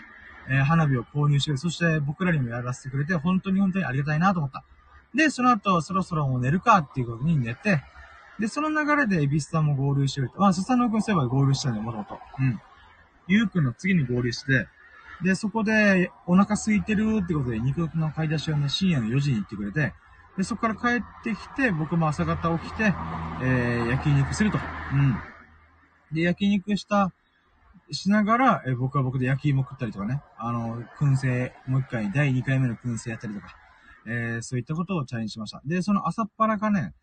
[0.48, 4.64] えー、花火を購入して、そして僕らにもやらせてくれて、本当に本当にありがたいなと思った。
[5.14, 7.82] で、その後、そろそろもう寝るかっていうことに寝て、
[8.38, 10.40] で、その流れでエビスさんも合流してると。
[10.40, 12.18] まあ、スサノくんそういえば合流したんだよ、もともと。
[12.38, 12.60] うん。
[13.26, 14.68] ゆうくんの次に合流して、
[15.22, 19.92] で、そこで、お腹空いてるってことで、肉の買い出しをね、深夜の4時に行ってくれて、
[20.36, 24.58] で、そこから帰ってきて、僕も朝方起きて、えー、焼肉すると。
[24.92, 25.16] うん。
[26.12, 27.12] で、焼肉した、
[27.90, 33.56] しながら、えー、僕は僕で焼き芋食ったりとかね、あの、燻製、もう一回、第2回目の燻製やったりとか、
[34.06, 35.60] えー、そういったことをチャレンジしました。
[35.66, 36.94] で、その朝っぱらかね、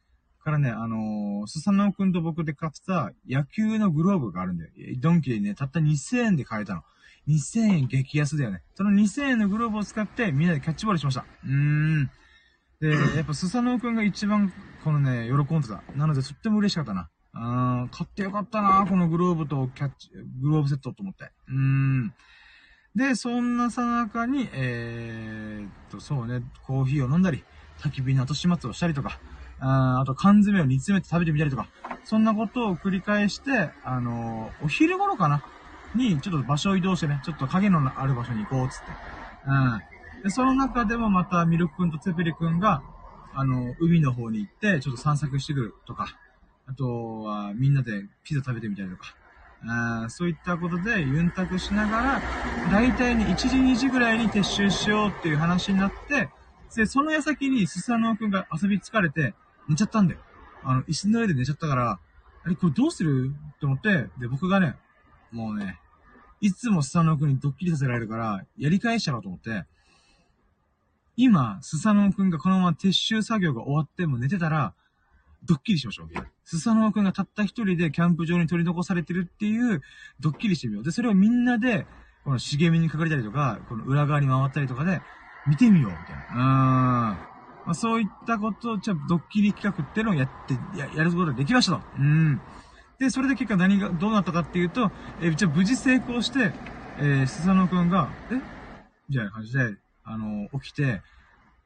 [0.45, 4.71] からね、あのー、スサノオくんと僕で買った野球のグローブがあるんだよ。
[4.99, 6.83] ドンキでね、たった2000円で買えたの。
[7.27, 8.61] 2000円激安だよね。
[8.75, 11.25] その2000円のグローブを使ってみんなでキャッチボールしました。
[11.43, 12.11] うーん。
[12.79, 14.53] で、やっぱスサノオくんが一番
[14.83, 15.81] このね、喜んでた。
[15.95, 17.09] なのでとっても嬉しかったな。
[17.33, 21.31] あ買ってよかったなこのグローブとキャッチ、グローブセットと思って。
[21.47, 22.13] うーん。
[22.95, 27.43] で、そんなさなかに、えー、っと、そうね、コーヒーを飲んだり、
[27.79, 29.19] 焚き火の後始末をしたりとか、
[29.59, 31.67] ああと缶詰を煮詰めて食べてみたりとか、
[32.03, 35.43] そんなことを繰り返して、あのー、お昼頃かな？
[35.95, 38.85] に、ちょっと場所を移動してね、ちょっと影のある場所に行こう、つって。
[39.47, 39.81] うん。
[40.23, 42.83] で、その中でもまたミルク君とツペリ君が、
[43.33, 46.07] あの、海の方に行って、ちょっと散策してくるとか、
[46.67, 49.15] あとは、みんなでピザ食べてみたりとか、
[49.67, 52.21] あそういったことでユンタクしながら、
[52.71, 56.29] 大体に1時2時ぐらいに撤収しようっていう話になって、
[56.75, 59.33] で、その矢先にスサノオくんが遊び疲れて
[59.67, 60.19] 寝ちゃったんだよ。
[60.63, 61.99] あの、椅子の上で寝ちゃったから、
[62.43, 63.33] あれ、これどうする？
[63.59, 64.75] と思って、で、僕がね、
[65.31, 65.79] もうね、
[66.41, 69.65] いつもスサノオくんにドッキリさせられるから、やり返しちゃろうと思って、
[71.17, 74.73] 今、スサノオくんがこのまま撤収作業が終わっても寝てたら、
[75.45, 76.07] ドッキリしましょう。
[76.43, 79.81] スサノオくんがたった一人でキャンプ場に取り残されてるっていう
[80.19, 80.83] ドッキリしてみよう。
[80.83, 81.85] で、それをみんなで、
[82.23, 85.01] この茂みに隠れたりとか、この裏側に回ったりとかで、
[85.47, 87.11] 見てみよう、みたいな。
[87.13, 87.34] うーん。
[87.65, 91.81] まあ、そういったことを、じゃドッキリ企画っていうのをやって、や、やることができましたと。
[91.99, 92.39] うん。
[92.99, 96.53] で、それで結果何が、どうなったかっていうと、えー、じゃ無事成功して、
[96.99, 98.35] えー、スサノくんが、え？
[99.09, 101.01] みたいな感じで、あのー、起きて、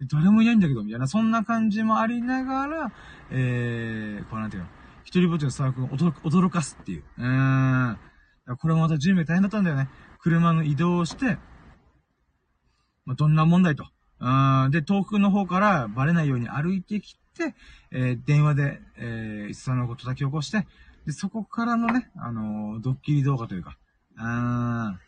[0.09, 2.91] 誰もいないんだけど、みたいな、そんな感じもありながら、
[3.29, 4.69] えー、こうなんていうの、
[5.03, 7.03] 一人ぼっちのスタッフを驚驚かすっていう。
[7.17, 7.97] うーん。
[8.57, 9.89] これもまた準備大変だったんだよね。
[10.19, 11.37] 車の移動をして、
[13.05, 13.85] まあ、どんな問題と。
[14.19, 17.55] うんで、遠くの方からバレないように歩いてきて、
[17.91, 20.67] えー、電話で、えー、そのこと叩き起こして、
[21.05, 23.77] で、そこからのね、あのー、ドッキリ動画というか、
[24.17, 24.99] うん。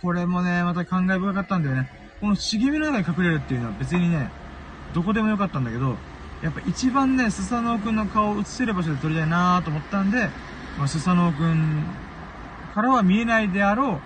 [0.00, 1.90] これもね、また感慨深かったんだよね。
[2.20, 4.30] この茂みの中に隠れるっていうのは別にね、
[4.94, 5.96] どこでもよかったんだけど、
[6.42, 10.30] やっぱ一番ね、スサノオくんの顔を映せる場所で撮りたいなーと思ったんで、
[10.78, 11.84] まあ、スサノオくん
[12.74, 14.00] からは見えないであろ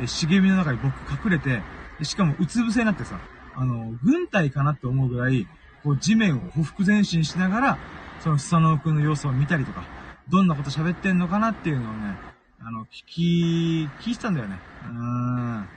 [0.00, 0.94] う、え茂みの中に僕
[1.26, 1.62] 隠れて、
[2.02, 3.18] しかもうつ伏せになってさ、
[3.56, 5.46] あの、軍隊かなって思うぐらい、
[5.82, 7.78] こう地面をほふ前進しながら、
[8.20, 9.84] そのスサノオくんの様子を見たりとか、
[10.28, 12.16] どんなこと喋ってんのかなっていうのをね、
[12.60, 14.58] あの、聞き、聞いてたんだよね。
[14.84, 15.68] うーん。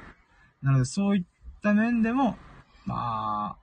[0.61, 1.23] なので、そういっ
[1.61, 2.37] た面でも、
[2.85, 3.57] まあ、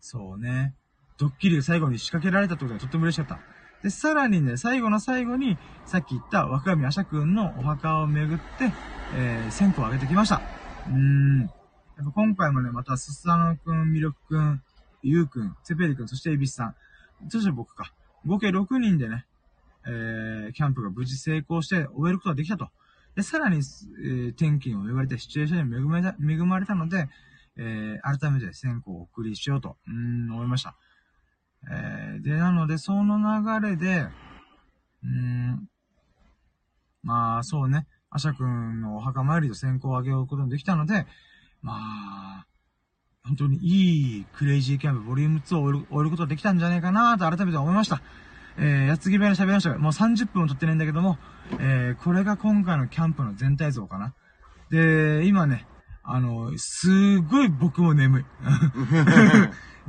[0.00, 0.74] そうね。
[1.18, 3.38] ドッキリを最後に仕掛けられたってことがとっても嬉しかった。
[3.82, 8.72] で、さらにね、最後の最後に、さっき言った若神アシャ君のお墓を巡って、
[9.14, 10.42] えー、線香をあげてきました。
[10.88, 11.59] うーん。
[12.00, 14.62] やっぱ今回もね、また、スサノくん、ミルクくん、
[15.02, 16.74] ユウくん、セペリくん、そしてエビスさん。
[17.28, 17.92] そして僕か。
[18.24, 19.26] 合計6人でね、
[19.86, 22.68] えー、キャンプが無事成功して終えることができたと。
[23.16, 27.10] で、さらに、えー、天気に恵まれて、シチュエーションに恵まれた、恵まれたので、
[27.58, 30.76] えー、改めて線香をお送りしようと、うん、思いました。
[31.70, 34.06] えー、で、なので、その流れで、
[35.04, 35.68] うん、
[37.02, 41.06] まあ、そうね、アシャ君のお墓参りと線香をあげようこともできたので、
[41.62, 42.46] まあ、
[43.24, 48.02] 本当にいいクレイジーキャンプボリューム2を終えることができたんじゃないかなと改めて思いました。
[48.58, 51.18] えー、やつぎ部屋で喋りましたが、もう30分も撮ってないんだけども、
[51.58, 54.14] えー、これが今回のキャンプの全体像かな。
[54.70, 55.66] で、今ね、
[56.02, 58.24] あの、すごい僕も眠い。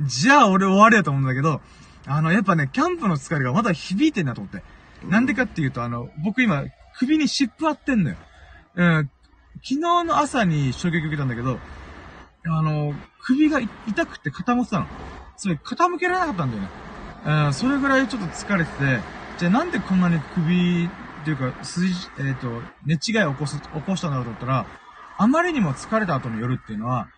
[0.02, 1.60] じゃあ俺終わりやと思うんだけど、
[2.06, 4.62] あの、やっぱね、キャンプの疲れがまだ響いてんなと思って。
[5.08, 6.64] なんでかっていうと、あの、僕今、
[6.98, 8.16] 首に湿布貼ってんのよ。
[8.74, 9.10] うん、
[9.56, 11.58] 昨日の朝に衝撃受けたんだけど、
[12.44, 14.86] あの、首が痛くて傾ってたの。
[15.36, 16.68] つまり傾けられなかったんだよね。
[17.46, 19.00] うん、それぐらいちょっと疲れてて、
[19.38, 24.66] じゃあなんでこんなに首っていうか、筋、えっ、ー、と、寝違いを起こす、起こしたんだろうと思ったら、
[25.18, 27.08] あまりにも疲れた後の夜っていうのは、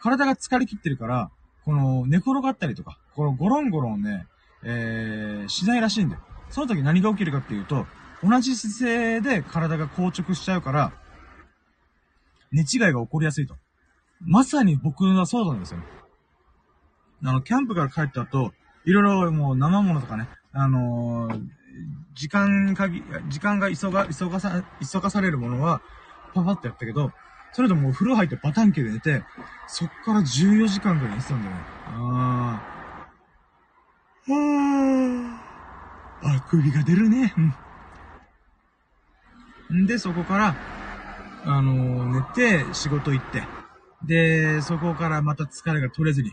[0.00, 1.30] 体が疲れ切ってるから、
[1.64, 4.26] この寝転がったりとか、このゴロンゴロンね、
[4.62, 6.22] えー、しないらしいんだよ。
[6.48, 7.86] その時何が起きるかっていうと、
[8.22, 10.92] 同じ姿勢で体が硬直しちゃうから、
[12.52, 13.56] 寝違いが起こりやすいと。
[14.20, 15.80] まさに僕はそうなんですよ。
[17.24, 18.52] あの、キャンプから帰った後、
[18.84, 21.42] いろいろもう生物とかね、あのー、
[22.14, 25.80] 時間かぎ、時間が急が、急がさ、急がされるものは、
[26.34, 27.12] パパッとやったけど、
[27.52, 29.22] それでもう風呂入ってバタンキで寝て、
[29.66, 31.60] そっから14時間くらい寝てたんだよね。
[31.86, 32.62] あ
[34.28, 34.32] あ。
[34.32, 35.40] は
[36.22, 36.36] あ。
[36.36, 37.34] あ、首が出るね。
[39.70, 39.74] う。
[39.74, 40.56] んで、そこから、
[41.44, 43.42] あの、寝て、仕事行って、
[44.04, 46.32] で、そこからまた疲れが取れずに、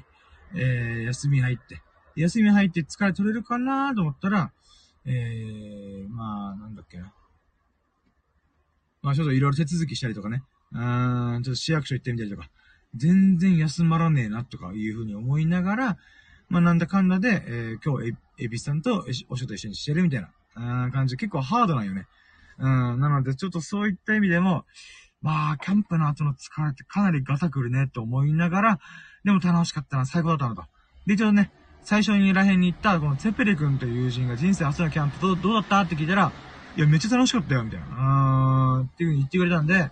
[0.53, 1.81] えー、休み入って、
[2.15, 4.51] 休み入って疲れ取れるかなと思ったら、
[5.05, 7.13] えー、まあ、なんだっけな。
[9.01, 10.43] まあ、ちょっといろいろ手続きしたりとかね。
[10.73, 10.77] う
[11.39, 12.49] ん、ちょっと市役所行ってみたりとか。
[12.95, 15.97] 全然休まらねえな、とかいうふうに思いながら、
[16.49, 20.21] まあ、なんだかんだで、えー、今日、エビさんとお仕事一緒にしてるみたい
[20.55, 21.15] な、うん、感じ。
[21.17, 22.07] 結構ハードなんよね。
[22.59, 24.65] うん、なので、ちょっとそういった意味でも、
[25.21, 28.79] まあ、キャンプの後の疲れってかなりガタくるね、って思いながら、
[29.23, 30.63] でも楽しかったな、最高だったなと。
[31.05, 31.51] で、ちょっとね、
[31.83, 36.31] 最初にらへんに行った、このツェペレ君という友人が人生初のキャンプどうどうだったって聞いたら、
[36.75, 37.85] いや、めっちゃ楽しかったよ、みたいな。
[37.85, 39.89] うーん、っていう風に言ってくれたんで、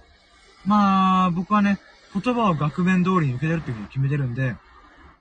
[0.65, 1.79] まあ、僕はね、
[2.13, 4.55] 言葉を額面通りに受けてるっていうふうに決めてるんで、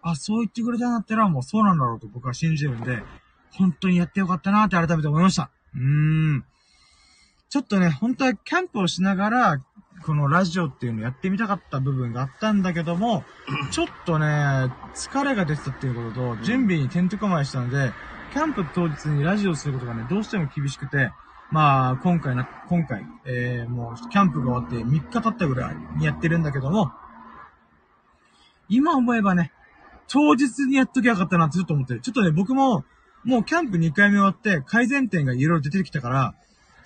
[0.03, 3.03] あ、そう言ってくれたんだったらもうそうなんだろうと僕は信じるんで、
[3.53, 5.51] 本当にやってよかったなって改めて思いました。
[5.75, 6.45] うーん。
[7.55, 9.63] ちょっとね、本当はキャンプをしながら、
[10.05, 13.23] このラジオっていうのをやってみたかった部分があったんだけども、
[13.71, 14.27] ちょっとね、
[14.93, 17.93] 疲れが出てたっていうことと、準備にてんてこまいしたので、
[18.33, 21.13] キャンプ当日にラジオすることがね、どうしても厳しくて、
[21.53, 26.91] まあ、今回な、今回、えー、もう、キャンプが終わって3日経ったぐらいにやってるんだけども、
[28.69, 29.53] 今思えばね、
[30.09, 32.01] 当日にやっときゃよかったなってちょっと思ってる。
[32.01, 32.85] ちょっとね、僕も、
[33.23, 36.35] もうキャンプ2回目終わって改善点がいろいろ出てきたから、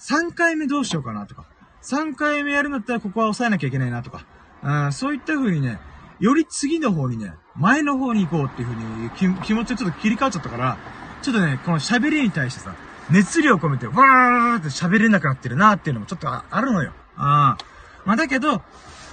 [0.01, 1.47] 3回目どうしようかなとか、
[1.83, 4.27] 3回目やるんだったらここは抑えなきゃいけないなとか、
[4.63, 5.79] うん、そういった風にね、
[6.21, 10.79] より次の方にね、前の方に行こうっていう風に気持ちをちょっと切り替わっちゃったから、
[11.23, 12.75] ちょっとね、この喋りに対してさ、
[13.11, 16.93] 熱量を込めて、わーって喋れなくなってるなっていうのもちょっとあるのよ。
[17.17, 17.65] ああ。
[18.05, 18.63] まあだけど、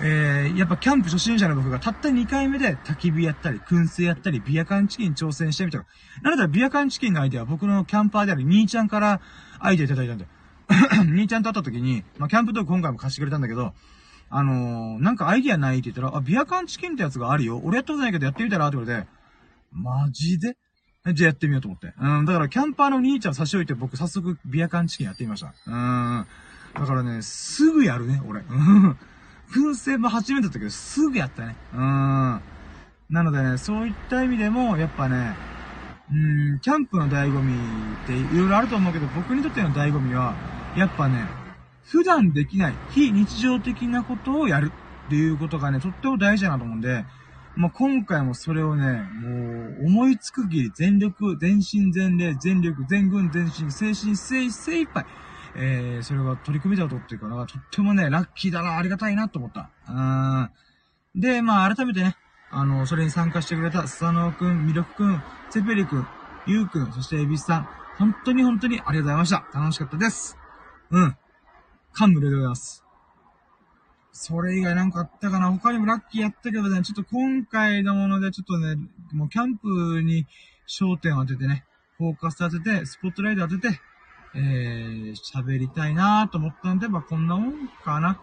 [0.01, 5.85] えー、やっぱキャンプ初心者の僕がたった2回目で焚き火やったり、燻製やったり、ビアカンチキン挑戦してみたら、
[6.21, 9.21] なのでビアカンチキンのアイデアは僕のキャンパーである兄ちゃんから
[9.59, 10.29] アイデアいただいたんだよ。
[11.05, 13.73] 兄ちゃんと会った時に、まあ、キャンプ道具今回も貸してくれたんだけど、
[14.29, 17.61] あのー、なんかアイディアないって言ったら、あ、ビアカンチキンってやつがあるよ。
[17.63, 19.05] 俺やったことないけどやってみたらってことで、
[19.71, 20.57] マジで？
[21.13, 21.93] じゃあやってみようと思って。
[21.99, 25.53] うん、だからキャンパーの兄ちゃん差し置いて僕早速ビアカンチキンやってみました。
[25.67, 26.25] うん。
[26.73, 28.41] だからね、すぐやるね、俺。
[28.41, 28.97] うん。
[29.53, 31.55] 燻製も初めてだったけど、すぐやったね。
[31.73, 31.79] うん。
[31.79, 32.41] な
[33.23, 35.35] のでね、そういった意味でも、やっぱね、
[36.11, 36.15] う
[36.55, 37.53] ん、キャンプの醍醐味
[38.03, 40.35] っていろいろあると思うけど、僕にとっての醍醐味は、
[40.77, 41.25] やっぱね、
[41.83, 44.71] 普段できない、非日常的なことをやる
[45.07, 47.05] っていうことがね、とっても大事だなと思うんで、
[47.55, 55.05] まあ、今回もそれをね、もう、思いつくぎり、全力、全身全霊、全力、全軍、全身、精神、精、精一杯、
[55.55, 59.69] えー、それが取り組みだとっていうか、とってもね、ラッキーだな、ありがたいなと思った。
[59.87, 61.21] うん。
[61.21, 62.17] で、まあ、改めてね、
[62.51, 66.07] あの、それに参加してくれた、スサノオくん、ミルクくん、セペリくん、
[66.45, 69.59] ユウくん、そしてエビスさん、本当に本当にありがとうございました。
[69.59, 70.37] 楽しかったです。
[70.91, 71.17] うん。
[71.93, 72.83] 感無量でございます。
[74.11, 75.51] それ以外なんかあったかな？
[75.51, 78.77] 他にもラッキーやったけどね、ちょっと今回のものでちょっとね、
[79.11, 80.25] もうキャンプに
[80.67, 81.65] 焦点を当ててね、
[81.97, 83.81] フォーカス当てて、スポットライト当てて、
[84.35, 88.19] えー、喋りたいなと思ったんで、まあこんなもんかな。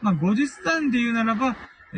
[0.00, 1.56] まあ後日談で言うならば、
[1.94, 1.96] え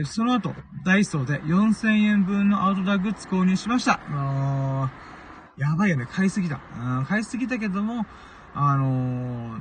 [0.00, 4.00] ー、その後、ダイソーで4000円分のアウトドアグッズ購入しました。
[4.08, 6.60] あーやばいよね、買いすぎた。
[7.06, 8.06] 買いすぎたけども、
[8.54, 9.60] あのー、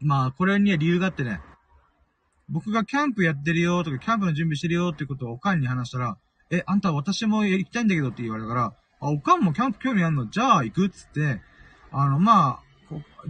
[0.00, 1.40] まあこれには理由があってね、
[2.48, 6.18] 僕がキャンプやってるよとか、キャンプの準備してるよってことをおかんに話したら、
[6.50, 10.28] え、あんた私も行きたいんだけどって言われたから、あ、おかんもキャンプ興味あんの？
[10.28, 11.40] じゃあ行くっつって、
[11.90, 12.62] あの、まあ、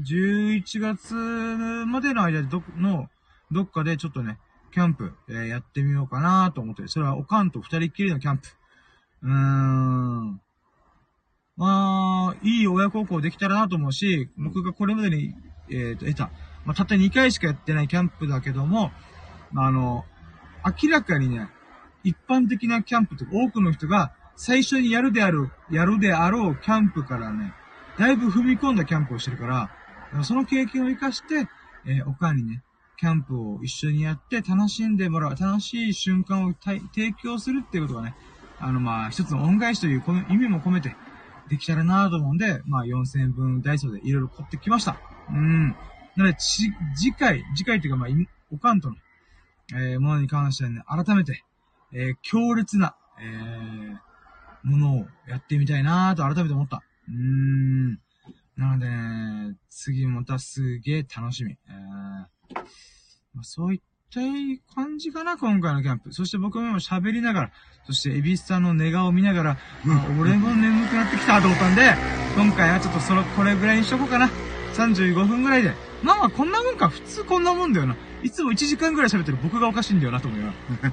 [0.04, 3.08] 11月までの間でど、の、
[3.52, 4.38] どっかでちょっとね、
[4.72, 8.48] キャンプ、えー、やってみようかなと思って、それはおかんと二人っきりのキャンプ。
[9.22, 10.40] うーん。
[11.56, 15.34] まあ、いい親孝行できたらなと思うし、僕がこれまでに、
[15.70, 16.30] えっ、ー、と、得た、
[16.64, 18.90] まあ、たった2回しかやってないキャンプだけども、
[19.54, 20.04] あの、
[20.64, 21.48] 明らかにね、
[22.04, 27.52] 一般的なキャンプとか多くの人が最初にやるである、やるであろうキャンプからね、
[27.98, 31.48] だいぶ踏み込んだキャンプをしてるから、その経験を活かして、
[31.84, 32.62] えー、おかんにね、
[33.02, 36.80] キャンプを一緒にやって楽しんでもらう、楽しい瞬間を提
[37.20, 38.14] 供するっていうことがね、
[38.60, 40.94] あの、まあ、一つの恩返しというこの意味も込めて、
[41.48, 45.00] できたらなと思うんで、まあ、4000分ダイソーでいろいろ買ってきました。
[45.30, 45.70] うん。
[45.70, 45.76] な
[46.18, 46.72] ので、次
[47.12, 48.08] 回、次回っていうか、まあ、
[48.52, 48.96] おかんとの
[49.74, 51.44] えー、ものに関してはね、改めて、
[51.92, 53.98] えー、強烈な、えー、
[54.62, 56.82] ものをやってみたいなと改めて思った。
[57.08, 57.92] うーん。
[58.56, 61.52] なのでね、次またすげえ楽しみ。
[61.52, 62.41] えー、
[63.34, 63.80] まあ、そういっ
[64.12, 64.20] た
[64.74, 66.12] 感じかな、今回のキャンプ。
[66.12, 67.50] そして僕も喋りながら、
[67.86, 71.94] そしてエビスさんの寝顔を見ながら、まあ、俺も眠くなってきたと思ったんで、
[72.36, 74.30] 今回はちょっとその、これぐらいにしとこうかな。
[74.74, 75.74] 35分ぐらいで。
[76.02, 76.88] まあまあこんなもんか。
[76.88, 77.96] 普通こんなもんだよな。
[78.22, 80.52] いつも1時間ぐらい喋ってる僕がおかしいんだよなと思うよな。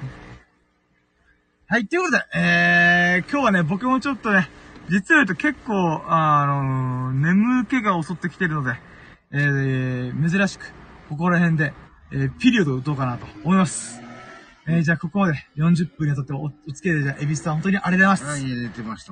[1.66, 4.50] はい、ということで、えー、今日はね、僕もちょっとね、
[4.88, 8.74] 実は言うと結構、あのー、眠気が襲ってきてるので、
[9.30, 10.72] えー、珍しく、
[11.10, 11.72] ここら辺で、
[12.12, 14.00] えー、ピリオドを打とうかなと思います。
[14.68, 18.44] えー、じゃあここまで40分にわたってお、お付き合いで、じゃあ、エビスさん本当にありがとうございます。
[18.44, 19.04] はい、寝てまし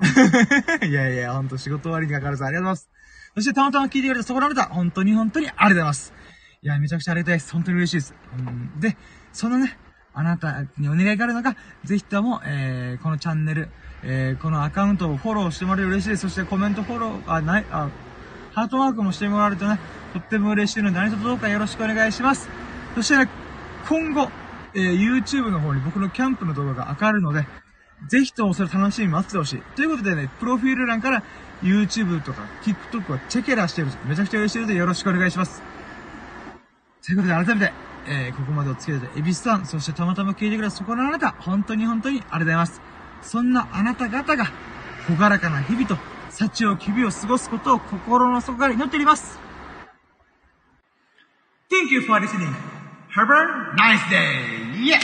[0.79, 0.87] た。
[0.87, 2.91] いやいや、ほんと仕事終わりにかかるさ、ありがとうございます。
[3.35, 6.15] そしてたまたま聞いてくれてそこられた、本当に本当にありがとうございます。
[6.63, 7.53] いや、めちゃくちゃありがたいです。
[7.53, 8.15] 本当に嬉しいです。
[8.39, 8.97] うん、で、
[9.33, 9.77] そのね、
[10.15, 13.71] あなたにお願いがあるのが、ぜひとも、えー、このチャンネル、
[14.05, 16.21] えー、このアカウントをフォローしてもらえると嬉しいです。
[16.23, 17.89] そしてコメントフォロー、あ、ない、あ、
[18.59, 19.79] ハートマークもしてもらえるとね、
[20.13, 22.49] とっても嬉しいので、何卒どうかよろしくお願いします。
[22.97, 23.29] そしてね、
[23.89, 24.31] 今後、
[24.75, 27.47] えー、YouTube の方に僕のキャンプの動画が上がるので、
[28.09, 29.61] ぜひともそれ楽しみに待っててほしい。
[29.77, 31.23] ということでね、プロフィール欄から
[31.63, 35.63] YouTube とか TikTok をチェケラしてるめちゃくちゃ嬉しいのでよろしくお願いします。
[37.07, 37.73] ということで改めて、
[38.09, 42.81] えー、ここまでお付き合いで、エビスさん、そしてたまたま聞いてくれたそこのあなた、本当に本当にありがとうございます。
[43.23, 44.47] そんなあなた方が、
[45.07, 45.97] ほがらかな日々と、
[46.39, 49.41] 幸を日々を過ごすことを心の底から祈っております。
[51.68, 52.55] Thank you for listening.
[53.11, 54.39] Have a nice day.
[54.86, 54.99] Yeah!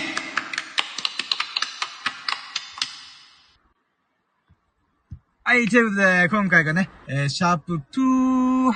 [5.43, 8.71] はい、ということで、今回がね、えー、シャープ240、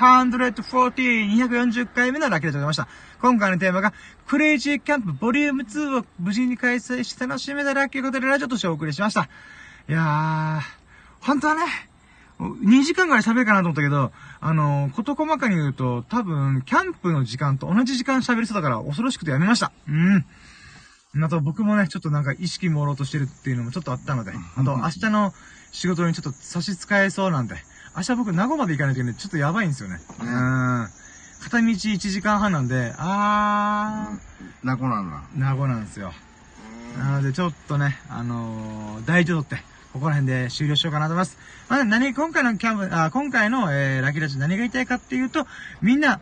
[1.49, 2.89] 240回目のラッキーでございました。
[3.23, 3.95] 今回のテーマが、
[4.27, 9.29] クレイジーキャンプボリューム2を無事に開催して楽しめたラッキーことでラジオとしてお送りしました。
[9.89, 11.88] いやー、本当はね、
[12.39, 19.73] 2時間ぐらい喋るかなと思ったけど、あのー、こと細かに言うと、多分、キャンプの時間と同じ時間喋りそうだから、恐ろしくてやめました。
[19.89, 20.25] うん。
[21.21, 25.33] あと僕もね、ちょっとなんか意識朦朧としてるっていうのもちょっとあったので、あと明日の
[25.73, 27.57] 仕事にちょっと差し支えそうなんで、
[27.97, 30.01] 明日僕名護まで行かないといけないちょっとやばいんですよね。
[30.21, 30.89] うん。
[31.43, 34.67] 片道1時間半なんで、あー。
[34.67, 35.23] 名護なんだ。
[35.35, 36.13] 名護なんですよ。
[36.99, 39.57] なのでちょっとね、あのー、大丈夫って、
[39.93, 41.39] ここら辺で終了しようかなと思います。
[41.69, 45.47] まあ、何、今回のキャンプ、あ、今回の、えー、ラッキーラジ何が言いたいかっていうと、
[45.81, 46.21] みんな、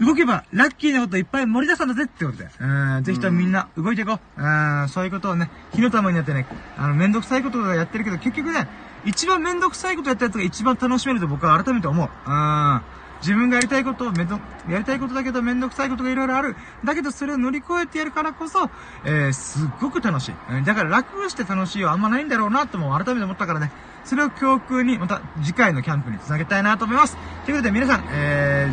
[0.00, 2.48] 動けば、ラッキーなこといっぱい盛り出すんだぜってことで。
[2.60, 4.42] うん、ぜひともみんな動いていこう。
[4.42, 4.46] う
[4.84, 6.46] ん、そういうことをね、火の玉になってね、
[6.76, 8.66] あの、めんどくさいこととかやってるけど、結局ね、
[9.04, 12.08] 一番めんどくさいことやったやつが一番楽しめると僕は改めて思う。
[12.08, 12.80] うん。
[13.22, 16.56] 自分がやりたいことをめど、やりたいことだけどめんどくさいことがいろいろある。
[16.84, 18.68] だけどそれを乗り越えてやるからこそ、
[19.04, 20.64] えー、すっごく楽しい。
[20.64, 23.70] だから楽して楽しいはあんまないんだろうなとも改めて思ったからね。
[24.04, 27.16] それを教訓にまた次回のキャンプにつなげたいなと思います。
[27.44, 28.68] ということで皆さん、え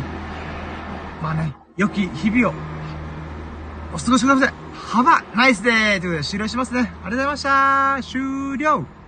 [1.20, 2.54] ー、まあね、良き日々を
[3.94, 4.52] お過ごしください。
[4.90, 6.00] Have a nice day!
[6.00, 6.80] ということで終了しますね。
[6.80, 8.99] ありがとうございました終了